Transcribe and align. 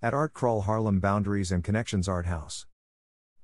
at 0.00 0.14
Art 0.14 0.32
Crawl 0.32 0.60
Harlem 0.60 1.00
Boundaries 1.00 1.50
and 1.50 1.64
Connections 1.64 2.08
Art 2.08 2.26
House. 2.26 2.66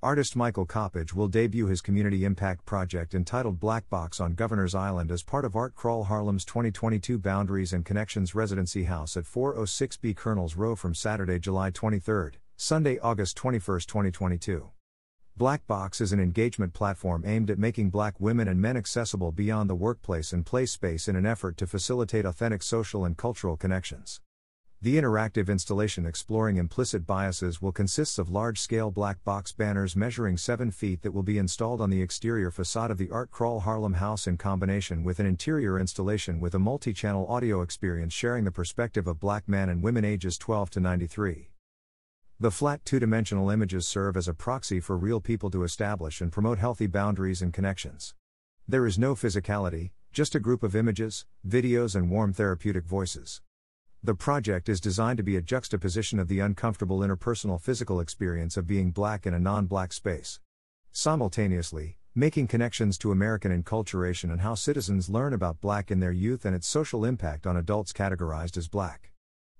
Artist 0.00 0.36
Michael 0.36 0.66
Coppage 0.66 1.12
will 1.12 1.26
debut 1.26 1.66
his 1.66 1.80
community 1.80 2.24
impact 2.24 2.64
project 2.64 3.12
entitled 3.12 3.58
Black 3.58 3.90
Box 3.90 4.20
on 4.20 4.34
Governor's 4.34 4.74
Island 4.74 5.10
as 5.10 5.24
part 5.24 5.44
of 5.44 5.56
Art 5.56 5.74
Crawl 5.74 6.04
Harlem's 6.04 6.44
2022 6.44 7.18
Boundaries 7.18 7.72
and 7.72 7.84
Connections 7.84 8.36
Residency 8.36 8.84
House 8.84 9.16
at 9.16 9.24
406B 9.24 10.14
Colonels 10.14 10.54
Row 10.54 10.76
from 10.76 10.94
Saturday, 10.94 11.40
July 11.40 11.70
23, 11.70 12.38
Sunday, 12.56 13.00
August 13.00 13.36
21, 13.36 13.80
2022. 13.80 14.70
Black 15.36 15.66
Box 15.66 16.00
is 16.00 16.12
an 16.12 16.20
engagement 16.20 16.72
platform 16.72 17.24
aimed 17.26 17.50
at 17.50 17.58
making 17.58 17.90
black 17.90 18.20
women 18.20 18.46
and 18.46 18.60
men 18.60 18.76
accessible 18.76 19.32
beyond 19.32 19.68
the 19.68 19.74
workplace 19.74 20.32
and 20.32 20.46
play 20.46 20.66
space 20.66 21.08
in 21.08 21.16
an 21.16 21.26
effort 21.26 21.56
to 21.56 21.66
facilitate 21.66 22.24
authentic 22.24 22.62
social 22.62 23.04
and 23.04 23.16
cultural 23.16 23.56
connections. 23.56 24.20
The 24.84 24.98
interactive 24.98 25.48
installation 25.48 26.04
exploring 26.04 26.58
implicit 26.58 27.06
biases 27.06 27.62
will 27.62 27.72
consist 27.72 28.18
of 28.18 28.28
large 28.28 28.60
scale 28.60 28.90
black 28.90 29.24
box 29.24 29.50
banners 29.50 29.96
measuring 29.96 30.36
7 30.36 30.70
feet 30.70 31.00
that 31.00 31.12
will 31.12 31.22
be 31.22 31.38
installed 31.38 31.80
on 31.80 31.88
the 31.88 32.02
exterior 32.02 32.50
facade 32.50 32.90
of 32.90 32.98
the 32.98 33.08
Art 33.08 33.30
Crawl 33.30 33.60
Harlem 33.60 33.94
house 33.94 34.26
in 34.26 34.36
combination 34.36 35.02
with 35.02 35.20
an 35.20 35.24
interior 35.24 35.80
installation 35.80 36.38
with 36.38 36.54
a 36.54 36.58
multi 36.58 36.92
channel 36.92 37.26
audio 37.28 37.62
experience 37.62 38.12
sharing 38.12 38.44
the 38.44 38.50
perspective 38.50 39.06
of 39.06 39.18
black 39.18 39.48
men 39.48 39.70
and 39.70 39.82
women 39.82 40.04
ages 40.04 40.36
12 40.36 40.68
to 40.68 40.80
93. 40.80 41.48
The 42.38 42.50
flat 42.50 42.84
two 42.84 42.98
dimensional 42.98 43.48
images 43.48 43.88
serve 43.88 44.18
as 44.18 44.28
a 44.28 44.34
proxy 44.34 44.80
for 44.80 44.98
real 44.98 45.18
people 45.18 45.50
to 45.52 45.62
establish 45.62 46.20
and 46.20 46.30
promote 46.30 46.58
healthy 46.58 46.88
boundaries 46.88 47.40
and 47.40 47.54
connections. 47.54 48.14
There 48.68 48.86
is 48.86 48.98
no 48.98 49.14
physicality, 49.14 49.92
just 50.12 50.34
a 50.34 50.40
group 50.40 50.62
of 50.62 50.76
images, 50.76 51.24
videos, 51.48 51.96
and 51.96 52.10
warm 52.10 52.34
therapeutic 52.34 52.84
voices. 52.84 53.40
The 54.04 54.14
project 54.14 54.68
is 54.68 54.82
designed 54.82 55.16
to 55.16 55.22
be 55.22 55.36
a 55.36 55.40
juxtaposition 55.40 56.18
of 56.18 56.28
the 56.28 56.38
uncomfortable 56.38 56.98
interpersonal 56.98 57.58
physical 57.58 58.00
experience 58.00 58.58
of 58.58 58.66
being 58.66 58.90
black 58.90 59.24
in 59.24 59.32
a 59.32 59.38
non 59.38 59.64
black 59.64 59.94
space. 59.94 60.40
Simultaneously, 60.92 61.96
making 62.14 62.48
connections 62.48 62.98
to 62.98 63.12
American 63.12 63.50
enculturation 63.50 64.30
and 64.30 64.42
how 64.42 64.56
citizens 64.56 65.08
learn 65.08 65.32
about 65.32 65.62
black 65.62 65.90
in 65.90 66.00
their 66.00 66.12
youth 66.12 66.44
and 66.44 66.54
its 66.54 66.66
social 66.66 67.02
impact 67.02 67.46
on 67.46 67.56
adults 67.56 67.94
categorized 67.94 68.58
as 68.58 68.68
black. 68.68 69.10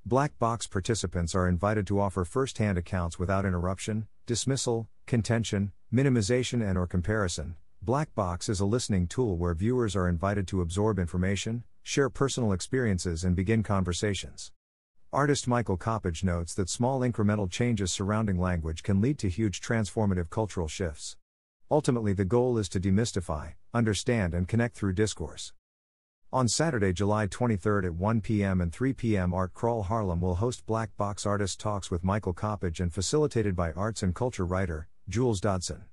Black 0.05 0.39
box 0.39 0.67
participants 0.67 1.35
are 1.35 1.49
invited 1.49 1.87
to 1.87 1.99
offer 1.99 2.23
first-hand 2.23 2.77
accounts 2.77 3.19
without 3.19 3.47
interruption, 3.47 4.09
dismissal, 4.27 4.89
contention, 5.07 5.73
minimization 5.91 6.63
and 6.63 6.77
or 6.77 6.87
comparison. 6.87 7.57
Black 7.81 8.15
box 8.15 8.51
is 8.51 8.61
a 8.61 8.67
listening 8.67 9.07
tool 9.07 9.39
where 9.39 9.55
viewers 9.55 9.97
are 9.97 10.07
invited 10.07 10.47
to 10.49 10.61
absorb 10.61 10.99
information, 10.99 11.65
share 11.85 12.11
personal 12.11 12.53
experiences, 12.53 13.23
and 13.23 13.37
begin 13.37 13.63
conversations. 13.63 14.51
Artist 15.13 15.47
Michael 15.47 15.77
Coppage 15.77 16.25
notes 16.25 16.55
that 16.55 16.69
small 16.69 17.01
incremental 17.01 17.49
changes 17.49 17.93
surrounding 17.93 18.37
language 18.37 18.83
can 18.83 19.01
lead 19.01 19.17
to 19.21 19.29
huge 19.29 19.61
transformative 19.61 20.29
cultural 20.29 20.67
shifts. 20.67 21.17
Ultimately, 21.71 22.13
the 22.13 22.25
goal 22.25 22.59
is 22.59 22.69
to 22.71 22.81
demystify, 22.81 23.53
understand, 23.73 24.35
and 24.35 24.49
connect 24.49 24.75
through 24.75 24.95
discourse. 24.95 25.53
On 26.33 26.49
Saturday, 26.49 26.93
July 26.93 27.29
23 27.29 27.87
at 27.87 27.95
1 27.95 28.21
p.m. 28.23 28.61
and 28.61 28.73
3 28.73 28.93
p.m., 28.95 29.33
Art 29.33 29.55
Crawl 29.55 29.85
Harlem 29.85 30.21
will 30.21 30.35
host 30.35 30.67
Black 30.67 30.97
Box 30.97 31.25
Artist 31.25 31.61
Talks 31.61 31.93
with 31.93 32.03
Michael 32.03 32.35
Coppage 32.35 32.81
and 32.81 32.93
facilitated 32.93 33.55
by 33.55 33.71
arts 33.73 34.03
and 34.03 34.17
culture 34.17 34.45
writer, 34.45 34.89
Jules 35.09 35.41
Dodson. 35.41 35.85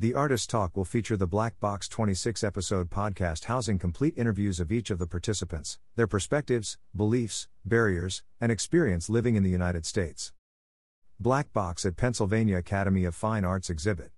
The 0.00 0.14
Artist 0.14 0.48
Talk 0.48 0.76
will 0.76 0.84
feature 0.84 1.16
the 1.16 1.26
Black 1.26 1.58
Box 1.58 1.88
26 1.88 2.44
episode 2.44 2.88
podcast 2.88 3.46
housing 3.46 3.80
complete 3.80 4.14
interviews 4.16 4.60
of 4.60 4.70
each 4.70 4.90
of 4.90 5.00
the 5.00 5.08
participants, 5.08 5.80
their 5.96 6.06
perspectives, 6.06 6.78
beliefs, 6.94 7.48
barriers, 7.64 8.22
and 8.40 8.52
experience 8.52 9.10
living 9.10 9.34
in 9.34 9.42
the 9.42 9.50
United 9.50 9.84
States. 9.84 10.32
Black 11.18 11.52
Box 11.52 11.84
at 11.84 11.96
Pennsylvania 11.96 12.58
Academy 12.58 13.04
of 13.04 13.16
Fine 13.16 13.44
Arts 13.44 13.70
exhibit. 13.70 14.12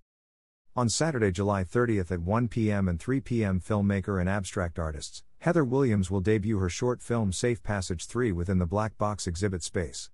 On 0.75 0.87
Saturday, 0.87 1.31
July 1.31 1.63
30th 1.63 2.11
at 2.11 2.19
1 2.19 2.47
p.m. 2.47 2.87
and 2.87 2.99
3 2.99 3.19
p.m., 3.19 3.59
filmmaker 3.59 4.21
and 4.21 4.29
abstract 4.29 4.77
artists, 4.77 5.23
Heather 5.39 5.65
Williams 5.65 6.11
will 6.11 6.21
debut 6.21 6.59
her 6.59 6.69
short 6.69 7.01
film 7.01 7.31
Safe 7.31 7.63
Passage 7.63 8.05
3 8.05 8.31
within 8.33 8.59
the 8.59 8.67
Black 8.67 8.99
Box 8.99 9.25
exhibit 9.25 9.63
space. 9.63 10.11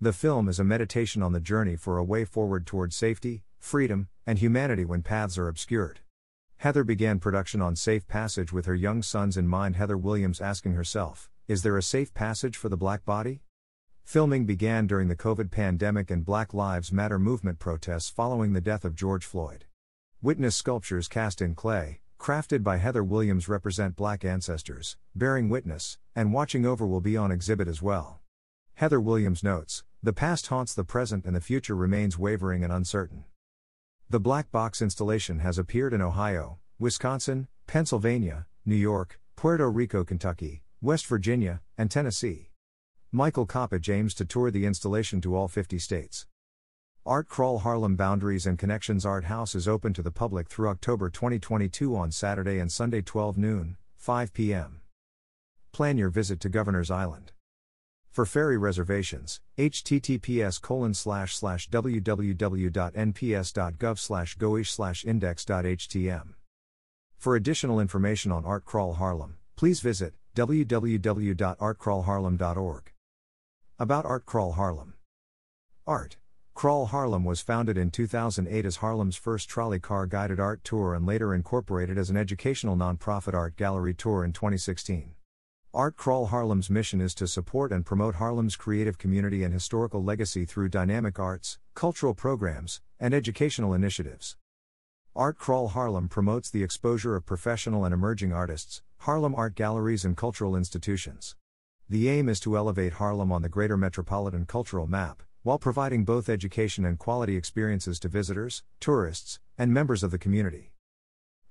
The 0.00 0.12
film 0.12 0.48
is 0.48 0.60
a 0.60 0.64
meditation 0.64 1.24
on 1.24 1.32
the 1.32 1.40
journey 1.40 1.74
for 1.74 1.98
a 1.98 2.04
way 2.04 2.24
forward 2.24 2.66
toward 2.66 2.92
safety, 2.92 3.42
freedom, 3.58 4.08
and 4.26 4.38
humanity 4.38 4.84
when 4.84 5.02
paths 5.02 5.38
are 5.38 5.48
obscured. 5.48 6.00
Heather 6.58 6.82
began 6.84 7.20
production 7.20 7.62
on 7.62 7.76
Safe 7.76 8.06
Passage 8.08 8.52
with 8.52 8.66
her 8.66 8.74
young 8.74 9.02
sons 9.02 9.36
in 9.36 9.46
mind. 9.46 9.76
Heather 9.76 9.96
Williams 9.96 10.40
asking 10.40 10.72
herself, 10.72 11.30
Is 11.46 11.62
there 11.62 11.76
a 11.76 11.82
safe 11.82 12.12
passage 12.14 12.56
for 12.56 12.68
the 12.68 12.76
black 12.76 13.04
body? 13.04 13.42
Filming 14.02 14.44
began 14.46 14.86
during 14.86 15.08
the 15.08 15.14
COVID 15.14 15.50
pandemic 15.50 16.10
and 16.10 16.24
Black 16.24 16.54
Lives 16.54 16.90
Matter 16.90 17.18
movement 17.18 17.58
protests 17.58 18.08
following 18.08 18.54
the 18.54 18.60
death 18.60 18.84
of 18.84 18.94
George 18.94 19.24
Floyd. 19.24 19.66
Witness 20.20 20.56
sculptures 20.56 21.08
cast 21.08 21.40
in 21.40 21.54
clay, 21.54 22.00
crafted 22.18 22.64
by 22.64 22.78
Heather 22.78 23.04
Williams, 23.04 23.48
represent 23.48 23.96
black 23.96 24.24
ancestors, 24.24 24.96
bearing 25.14 25.48
witness, 25.48 25.98
and 26.16 26.32
watching 26.32 26.66
over 26.66 26.86
will 26.86 27.00
be 27.00 27.16
on 27.16 27.30
exhibit 27.30 27.68
as 27.68 27.82
well. 27.82 28.20
Heather 28.74 29.00
Williams 29.00 29.44
notes 29.44 29.84
The 30.02 30.12
past 30.12 30.46
haunts 30.48 30.74
the 30.74 30.84
present 30.84 31.24
and 31.24 31.36
the 31.36 31.40
future 31.40 31.76
remains 31.76 32.18
wavering 32.18 32.64
and 32.64 32.72
uncertain. 32.72 33.24
The 34.10 34.18
black 34.18 34.50
box 34.50 34.80
installation 34.80 35.40
has 35.40 35.58
appeared 35.58 35.92
in 35.92 36.00
Ohio, 36.00 36.60
Wisconsin, 36.78 37.46
Pennsylvania, 37.66 38.46
New 38.64 38.74
York, 38.74 39.20
Puerto 39.36 39.70
Rico, 39.70 40.02
Kentucky, 40.02 40.62
West 40.80 41.06
Virginia, 41.06 41.60
and 41.76 41.90
Tennessee. 41.90 42.52
Michael 43.12 43.44
Coppage 43.44 43.90
aims 43.90 44.14
to 44.14 44.24
tour 44.24 44.50
the 44.50 44.64
installation 44.64 45.20
to 45.20 45.36
all 45.36 45.46
50 45.46 45.78
states. 45.78 46.26
Art 47.04 47.28
Crawl 47.28 47.58
Harlem 47.58 47.96
Boundaries 47.96 48.46
and 48.46 48.58
Connections 48.58 49.04
Art 49.04 49.24
House 49.24 49.54
is 49.54 49.68
open 49.68 49.92
to 49.92 50.02
the 50.02 50.10
public 50.10 50.48
through 50.48 50.70
October 50.70 51.10
2022 51.10 51.94
on 51.94 52.10
Saturday 52.10 52.58
and 52.58 52.72
Sunday 52.72 53.02
12 53.02 53.36
noon, 53.36 53.76
5 53.98 54.32
p.m. 54.32 54.80
Plan 55.72 55.98
your 55.98 56.08
visit 56.08 56.40
to 56.40 56.48
Governor's 56.48 56.90
Island. 56.90 57.32
For 58.18 58.26
ferry 58.26 58.58
reservations, 58.58 59.38
https 59.56 60.58
www.nps.gov 61.70 62.38
goish 64.38 65.04
index.htm. 65.04 66.34
For 67.16 67.36
additional 67.36 67.78
information 67.78 68.32
on 68.32 68.44
Art 68.44 68.64
Crawl 68.64 68.94
Harlem, 68.94 69.36
please 69.54 69.78
visit 69.78 70.14
www.artcrawlharlem.org. 70.34 72.92
About 73.78 74.04
Art 74.04 74.26
Crawl 74.26 74.50
Harlem. 74.50 74.94
Art. 75.86 76.16
Crawl 76.54 76.86
Harlem 76.86 77.24
was 77.24 77.40
founded 77.40 77.78
in 77.78 77.92
2008 77.92 78.66
as 78.66 78.78
Harlem's 78.78 79.14
first 79.14 79.48
trolley 79.48 79.78
car 79.78 80.08
guided 80.08 80.40
art 80.40 80.64
tour 80.64 80.92
and 80.92 81.06
later 81.06 81.32
incorporated 81.32 81.96
as 81.96 82.10
an 82.10 82.16
educational 82.16 82.76
nonprofit 82.76 83.34
art 83.34 83.54
gallery 83.54 83.94
tour 83.94 84.24
in 84.24 84.32
2016. 84.32 85.14
Art 85.78 85.96
Crawl 85.96 86.26
Harlem's 86.26 86.68
mission 86.68 87.00
is 87.00 87.14
to 87.14 87.28
support 87.28 87.70
and 87.70 87.86
promote 87.86 88.16
Harlem's 88.16 88.56
creative 88.56 88.98
community 88.98 89.44
and 89.44 89.54
historical 89.54 90.02
legacy 90.02 90.44
through 90.44 90.70
dynamic 90.70 91.20
arts, 91.20 91.60
cultural 91.74 92.14
programs, 92.14 92.80
and 92.98 93.14
educational 93.14 93.72
initiatives. 93.72 94.36
Art 95.14 95.38
Crawl 95.38 95.68
Harlem 95.68 96.08
promotes 96.08 96.50
the 96.50 96.64
exposure 96.64 97.14
of 97.14 97.26
professional 97.26 97.84
and 97.84 97.94
emerging 97.94 98.32
artists, 98.32 98.82
Harlem 99.02 99.36
art 99.36 99.54
galleries, 99.54 100.04
and 100.04 100.16
cultural 100.16 100.56
institutions. 100.56 101.36
The 101.88 102.08
aim 102.08 102.28
is 102.28 102.40
to 102.40 102.56
elevate 102.56 102.94
Harlem 102.94 103.30
on 103.30 103.42
the 103.42 103.48
greater 103.48 103.76
metropolitan 103.76 104.46
cultural 104.46 104.88
map, 104.88 105.22
while 105.44 105.60
providing 105.60 106.04
both 106.04 106.28
education 106.28 106.84
and 106.84 106.98
quality 106.98 107.36
experiences 107.36 108.00
to 108.00 108.08
visitors, 108.08 108.64
tourists, 108.80 109.38
and 109.56 109.72
members 109.72 110.02
of 110.02 110.10
the 110.10 110.18
community. 110.18 110.72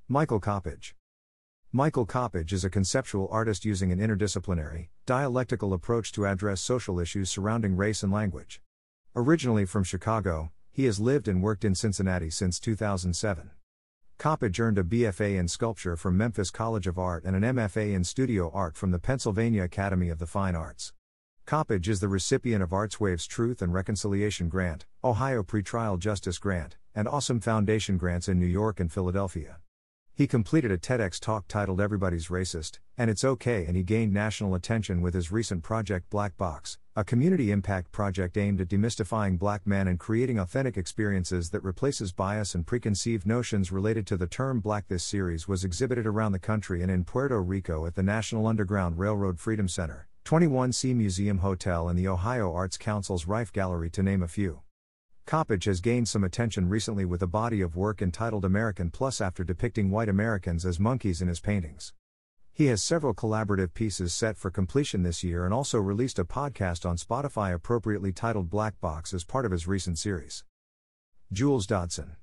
Michael 0.09 0.41
Coppage 0.41 0.95
Michael 1.73 2.05
Coppage 2.05 2.53
is 2.53 2.63
a 2.63 2.69
conceptual 2.69 3.27
artist 3.29 3.65
using 3.65 3.91
an 3.91 3.99
interdisciplinary, 3.99 4.87
dialectical 5.05 5.73
approach 5.73 6.13
to 6.13 6.25
address 6.25 6.61
social 6.61 6.97
issues 6.97 7.29
surrounding 7.29 7.75
race 7.75 8.03
and 8.03 8.11
language. 8.11 8.61
Originally 9.17 9.65
from 9.65 9.83
Chicago, 9.83 10.53
he 10.71 10.85
has 10.85 11.01
lived 11.01 11.27
and 11.27 11.43
worked 11.43 11.65
in 11.65 11.75
Cincinnati 11.75 12.29
since 12.29 12.57
2007. 12.61 13.51
Coppage 14.17 14.61
earned 14.61 14.77
a 14.77 14.83
BFA 14.83 15.37
in 15.37 15.49
sculpture 15.49 15.97
from 15.97 16.15
Memphis 16.15 16.51
College 16.51 16.87
of 16.87 16.97
Art 16.97 17.25
and 17.25 17.35
an 17.35 17.43
MFA 17.43 17.93
in 17.93 18.05
studio 18.05 18.49
art 18.53 18.77
from 18.77 18.91
the 18.91 18.99
Pennsylvania 18.99 19.63
Academy 19.63 20.07
of 20.07 20.19
the 20.19 20.25
Fine 20.25 20.55
Arts. 20.55 20.93
Coppage 21.45 21.89
is 21.89 21.99
the 21.99 22.07
recipient 22.07 22.63
of 22.63 22.69
ArtsWave's 22.69 23.27
Truth 23.27 23.61
and 23.61 23.73
Reconciliation 23.73 24.47
Grant, 24.47 24.85
Ohio 25.03 25.43
Pretrial 25.43 25.99
Justice 25.99 26.37
Grant, 26.37 26.77
and 26.95 27.09
Awesome 27.09 27.41
Foundation 27.41 27.97
grants 27.97 28.29
in 28.29 28.39
New 28.39 28.45
York 28.45 28.79
and 28.79 28.89
Philadelphia. 28.89 29.57
He 30.17 30.25
completed 30.25 30.71
a 30.71 30.79
TEDx 30.79 31.19
talk 31.19 31.47
titled 31.47 31.79
Everybody's 31.79 32.29
Racist, 32.29 32.79
and 32.97 33.07
It's 33.07 33.23
Okay, 33.23 33.67
and 33.67 33.77
he 33.77 33.83
gained 33.83 34.11
national 34.11 34.55
attention 34.55 35.03
with 35.03 35.13
his 35.13 35.31
recent 35.31 35.61
project 35.61 36.09
Black 36.09 36.35
Box, 36.37 36.79
a 36.95 37.03
community 37.03 37.51
impact 37.51 37.91
project 37.91 38.35
aimed 38.35 38.59
at 38.59 38.67
demystifying 38.67 39.37
black 39.37 39.67
men 39.67 39.87
and 39.87 39.99
creating 39.99 40.39
authentic 40.39 40.75
experiences 40.75 41.51
that 41.51 41.63
replaces 41.63 42.13
bias 42.13 42.55
and 42.55 42.65
preconceived 42.65 43.27
notions 43.27 43.71
related 43.71 44.07
to 44.07 44.17
the 44.17 44.25
term 44.25 44.59
black. 44.59 44.87
This 44.87 45.03
series 45.03 45.47
was 45.47 45.63
exhibited 45.63 46.07
around 46.07 46.31
the 46.31 46.39
country 46.39 46.81
and 46.81 46.89
in 46.89 47.03
Puerto 47.03 47.39
Rico 47.39 47.85
at 47.85 47.93
the 47.93 48.01
National 48.01 48.47
Underground 48.47 48.97
Railroad 48.97 49.39
Freedom 49.39 49.67
Center, 49.67 50.07
21C 50.25 50.95
Museum 50.95 51.37
Hotel 51.37 51.87
and 51.87 51.99
the 51.99 52.07
Ohio 52.07 52.51
Arts 52.51 52.77
Council's 52.77 53.25
Riffe 53.25 53.53
Gallery, 53.53 53.91
to 53.91 54.01
name 54.01 54.23
a 54.23 54.27
few. 54.27 54.61
Coppage 55.27 55.65
has 55.65 55.81
gained 55.81 56.07
some 56.07 56.23
attention 56.23 56.69
recently 56.69 57.03
with 57.03 57.21
a 57.21 57.27
body 57.27 57.59
of 57.59 57.75
work 57.75 58.01
entitled 58.01 58.45
American 58.45 58.89
Plus 58.89 59.19
after 59.19 59.43
depicting 59.43 59.91
white 59.91 60.07
Americans 60.07 60.65
as 60.65 60.79
monkeys 60.79 61.21
in 61.21 61.27
his 61.27 61.41
paintings. 61.41 61.91
He 62.53 62.67
has 62.67 62.81
several 62.81 63.13
collaborative 63.13 63.73
pieces 63.73 64.13
set 64.13 64.37
for 64.37 64.49
completion 64.49 65.03
this 65.03 65.25
year 65.25 65.43
and 65.43 65.53
also 65.53 65.79
released 65.79 66.17
a 66.17 66.23
podcast 66.23 66.89
on 66.89 66.95
Spotify 66.95 67.53
appropriately 67.53 68.13
titled 68.13 68.49
Black 68.49 68.79
Box 68.79 69.13
as 69.13 69.25
part 69.25 69.45
of 69.45 69.51
his 69.51 69.67
recent 69.67 69.97
series. 69.99 70.45
Jules 71.33 71.67
Dodson 71.67 72.15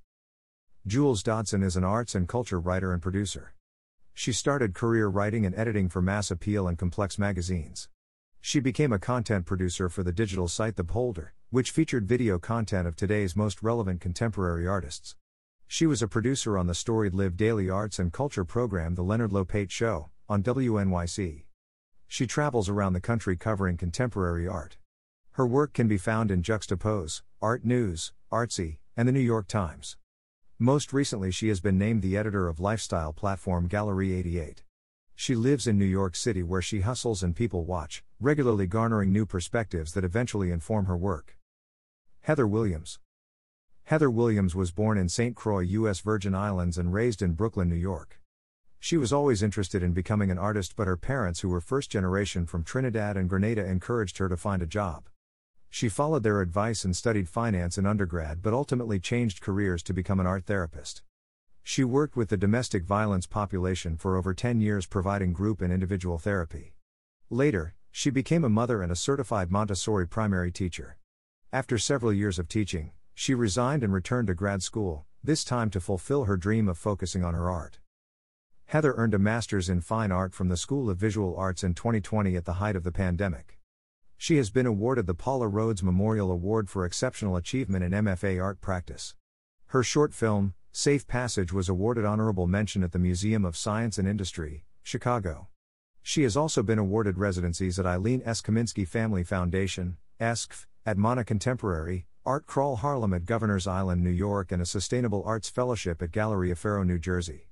Jules 0.86 1.22
Dodson 1.22 1.62
is 1.62 1.76
an 1.76 1.84
arts 1.84 2.14
and 2.14 2.26
culture 2.26 2.58
writer 2.58 2.90
and 2.90 3.02
producer. 3.02 3.52
She 4.14 4.32
started 4.32 4.72
career 4.72 5.08
writing 5.08 5.44
and 5.44 5.54
editing 5.54 5.90
for 5.90 6.00
Mass 6.00 6.30
Appeal 6.30 6.66
and 6.66 6.78
Complex 6.78 7.18
magazines. 7.18 7.90
She 8.40 8.60
became 8.60 8.94
a 8.94 8.98
content 8.98 9.44
producer 9.44 9.90
for 9.90 10.02
the 10.02 10.12
digital 10.12 10.48
site 10.48 10.76
The 10.76 10.84
Beholder, 10.84 11.34
which 11.54 11.70
featured 11.70 12.04
video 12.04 12.36
content 12.36 12.84
of 12.84 12.96
today's 12.96 13.36
most 13.36 13.62
relevant 13.62 14.00
contemporary 14.00 14.66
artists. 14.66 15.14
She 15.68 15.86
was 15.86 16.02
a 16.02 16.08
producer 16.08 16.58
on 16.58 16.66
the 16.66 16.74
storied 16.74 17.14
Live 17.14 17.36
Daily 17.36 17.70
Arts 17.70 18.00
and 18.00 18.12
Culture 18.12 18.44
program 18.44 18.96
The 18.96 19.04
Leonard 19.04 19.30
Lopate 19.30 19.70
Show, 19.70 20.10
on 20.28 20.42
WNYC. 20.42 21.44
She 22.08 22.26
travels 22.26 22.68
around 22.68 22.94
the 22.94 23.00
country 23.00 23.36
covering 23.36 23.76
contemporary 23.76 24.48
art. 24.48 24.78
Her 25.34 25.46
work 25.46 25.72
can 25.72 25.86
be 25.86 25.96
found 25.96 26.32
in 26.32 26.42
Juxtapose, 26.42 27.22
Art 27.40 27.64
News, 27.64 28.12
Artsy, 28.32 28.78
and 28.96 29.06
the 29.06 29.12
New 29.12 29.20
York 29.20 29.46
Times. 29.46 29.96
Most 30.58 30.92
recently, 30.92 31.30
she 31.30 31.46
has 31.50 31.60
been 31.60 31.78
named 31.78 32.02
the 32.02 32.16
editor 32.16 32.48
of 32.48 32.58
lifestyle 32.58 33.12
platform 33.12 33.68
Gallery 33.68 34.12
88. 34.12 34.64
She 35.14 35.36
lives 35.36 35.68
in 35.68 35.78
New 35.78 35.84
York 35.84 36.16
City 36.16 36.42
where 36.42 36.62
she 36.62 36.80
hustles 36.80 37.22
and 37.22 37.36
people 37.36 37.64
watch, 37.64 38.02
regularly 38.18 38.66
garnering 38.66 39.12
new 39.12 39.24
perspectives 39.24 39.92
that 39.92 40.02
eventually 40.02 40.50
inform 40.50 40.86
her 40.86 40.96
work. 40.96 41.36
Heather 42.24 42.46
Williams 42.46 43.00
Heather 43.82 44.10
Williams 44.10 44.54
was 44.54 44.70
born 44.70 44.96
in 44.96 45.10
St. 45.10 45.36
Croix, 45.36 45.60
U.S. 45.60 46.00
Virgin 46.00 46.34
Islands, 46.34 46.78
and 46.78 46.90
raised 46.90 47.20
in 47.20 47.34
Brooklyn, 47.34 47.68
New 47.68 47.74
York. 47.74 48.18
She 48.80 48.96
was 48.96 49.12
always 49.12 49.42
interested 49.42 49.82
in 49.82 49.92
becoming 49.92 50.30
an 50.30 50.38
artist, 50.38 50.74
but 50.74 50.86
her 50.86 50.96
parents, 50.96 51.40
who 51.40 51.50
were 51.50 51.60
first 51.60 51.90
generation 51.90 52.46
from 52.46 52.64
Trinidad 52.64 53.18
and 53.18 53.28
Grenada, 53.28 53.62
encouraged 53.66 54.16
her 54.16 54.30
to 54.30 54.38
find 54.38 54.62
a 54.62 54.66
job. 54.66 55.10
She 55.68 55.90
followed 55.90 56.22
their 56.22 56.40
advice 56.40 56.82
and 56.82 56.96
studied 56.96 57.28
finance 57.28 57.76
in 57.76 57.84
undergrad, 57.84 58.40
but 58.40 58.54
ultimately 58.54 58.98
changed 58.98 59.42
careers 59.42 59.82
to 59.82 59.92
become 59.92 60.18
an 60.18 60.26
art 60.26 60.46
therapist. 60.46 61.02
She 61.62 61.84
worked 61.84 62.16
with 62.16 62.30
the 62.30 62.38
domestic 62.38 62.84
violence 62.84 63.26
population 63.26 63.98
for 63.98 64.16
over 64.16 64.32
10 64.32 64.62
years, 64.62 64.86
providing 64.86 65.34
group 65.34 65.60
and 65.60 65.70
individual 65.70 66.16
therapy. 66.16 66.72
Later, 67.28 67.74
she 67.90 68.08
became 68.08 68.44
a 68.44 68.48
mother 68.48 68.80
and 68.80 68.90
a 68.90 68.96
certified 68.96 69.50
Montessori 69.50 70.08
primary 70.08 70.50
teacher. 70.50 70.96
After 71.54 71.78
several 71.78 72.12
years 72.12 72.40
of 72.40 72.48
teaching, 72.48 72.90
she 73.14 73.32
resigned 73.32 73.84
and 73.84 73.92
returned 73.92 74.26
to 74.26 74.34
grad 74.34 74.60
school, 74.60 75.06
this 75.22 75.44
time 75.44 75.70
to 75.70 75.80
fulfill 75.80 76.24
her 76.24 76.36
dream 76.36 76.68
of 76.68 76.76
focusing 76.76 77.22
on 77.22 77.32
her 77.34 77.48
art. 77.48 77.78
Heather 78.66 78.92
earned 78.96 79.14
a 79.14 79.20
master's 79.20 79.68
in 79.68 79.80
fine 79.80 80.10
art 80.10 80.34
from 80.34 80.48
the 80.48 80.56
School 80.56 80.90
of 80.90 80.98
Visual 80.98 81.36
Arts 81.36 81.62
in 81.62 81.72
2020 81.74 82.34
at 82.34 82.44
the 82.44 82.54
height 82.54 82.74
of 82.74 82.82
the 82.82 82.90
pandemic. 82.90 83.60
She 84.16 84.36
has 84.38 84.50
been 84.50 84.66
awarded 84.66 85.06
the 85.06 85.14
Paula 85.14 85.46
Rhodes 85.46 85.80
Memorial 85.80 86.32
Award 86.32 86.68
for 86.68 86.84
Exceptional 86.84 87.36
Achievement 87.36 87.84
in 87.84 87.92
MFA 87.92 88.42
Art 88.42 88.60
Practice. 88.60 89.14
Her 89.66 89.84
short 89.84 90.12
film, 90.12 90.54
Safe 90.72 91.06
Passage 91.06 91.52
was 91.52 91.68
awarded 91.68 92.04
honorable 92.04 92.48
mention 92.48 92.82
at 92.82 92.90
the 92.90 92.98
Museum 92.98 93.44
of 93.44 93.56
Science 93.56 93.96
and 93.96 94.08
Industry, 94.08 94.64
Chicago. 94.82 95.46
She 96.02 96.24
has 96.24 96.36
also 96.36 96.64
been 96.64 96.80
awarded 96.80 97.16
residencies 97.16 97.78
at 97.78 97.86
Eileen 97.86 98.22
S. 98.24 98.42
Kaminsky 98.42 98.88
Family 98.88 99.22
Foundation, 99.22 99.98
ESCF, 100.20 100.66
at 100.86 100.98
Mana 100.98 101.24
Contemporary, 101.24 102.06
Art 102.26 102.46
Crawl 102.46 102.76
Harlem 102.76 103.14
at 103.14 103.24
Governor's 103.24 103.66
Island, 103.66 104.02
New 104.02 104.10
York, 104.10 104.52
and 104.52 104.60
a 104.60 104.66
Sustainable 104.66 105.22
Arts 105.24 105.48
Fellowship 105.48 106.02
at 106.02 106.12
Gallery 106.12 106.50
Aferro, 106.50 106.86
New 106.86 106.98
Jersey. 106.98 107.48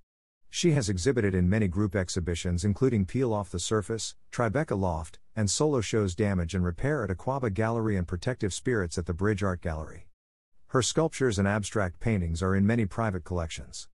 She 0.51 0.73
has 0.73 0.91
exhibited 0.91 1.35
in 1.35 1.49
many 1.49 1.67
group 1.67 1.97
exhibitions, 1.97 2.63
including 2.63 3.07
Peel 3.07 3.33
Off 3.33 3.51
the 3.51 3.59
Surface, 3.59 4.15
Tribeca 4.31 4.79
Loft, 4.79 5.19
and 5.35 5.51
solo 5.51 5.81
shows 5.81 6.15
Damage 6.15 6.55
and 6.55 6.63
Repair 6.63 7.05
at 7.05 7.11
Aquaba 7.11 7.53
Gallery 7.53 7.97
and 7.97 8.07
Protective 8.07 8.53
Spirits 8.53 8.99
at 8.99 9.07
the 9.07 9.15
Bridge 9.15 9.43
Art 9.43 9.63
Gallery. 9.63 10.09
Her 10.67 10.83
sculptures 10.83 11.39
and 11.39 11.49
abstract 11.49 12.01
paintings 12.01 12.43
are 12.43 12.55
in 12.55 12.67
many 12.67 12.85
private 12.85 13.25
collections. 13.25 13.89